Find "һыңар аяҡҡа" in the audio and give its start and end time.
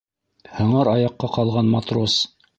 0.53-1.31